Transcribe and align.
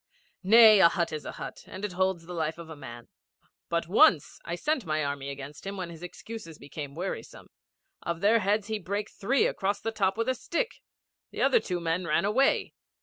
'Nay, 0.41 0.79
a 0.79 0.89
hut 0.89 1.11
is 1.13 1.25
a 1.25 1.33
hut, 1.33 1.63
and 1.67 1.85
it 1.85 1.91
holds 1.91 2.25
the 2.25 2.33
life 2.33 2.57
of 2.57 2.71
a 2.71 2.75
man. 2.75 3.07
But 3.69 3.87
once, 3.87 4.39
I 4.43 4.55
sent 4.55 4.83
my 4.83 5.05
army 5.05 5.29
against 5.29 5.63
him 5.67 5.77
when 5.77 5.91
his 5.91 6.01
excuses 6.01 6.57
became 6.57 6.95
wearisome: 6.95 7.51
of 8.01 8.19
their 8.21 8.39
heads 8.39 8.65
he 8.65 8.79
brake 8.79 9.11
three 9.11 9.45
across 9.45 9.79
the 9.79 9.91
top 9.91 10.17
with 10.17 10.27
a 10.27 10.33
stick. 10.33 10.81
The 11.29 11.43
other 11.43 11.59
two 11.59 11.79
men 11.79 12.05
ran 12.07 12.25
away. 12.25 12.73